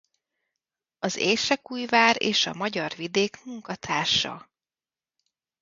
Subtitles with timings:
[0.99, 4.49] Az Érsekújvár és Magyar Vidék munkatársa.